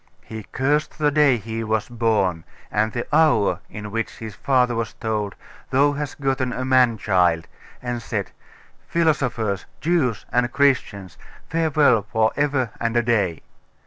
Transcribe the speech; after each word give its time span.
He 0.23 0.47
cursed 0.51 0.97
the 0.97 1.11
day 1.11 1.37
he 1.37 1.63
was 1.63 1.87
born, 1.87 2.43
and 2.71 2.91
the 2.91 3.05
hour 3.15 3.59
in 3.69 3.91
which 3.91 4.17
his 4.17 4.33
father 4.33 4.73
was 4.73 4.93
told, 4.95 5.35
"Thou 5.69 5.91
hast 5.91 6.19
gotten 6.19 6.51
a 6.51 6.65
man 6.65 6.97
child," 6.97 7.45
and 7.83 8.01
said, 8.01 8.31
"Philosophers, 8.87 9.67
Jews, 9.79 10.25
and 10.31 10.51
Christians, 10.51 11.19
farewell 11.51 12.01
for 12.11 12.31
ever 12.35 12.71
and 12.79 12.97
a 12.97 13.03
day! 13.03 13.43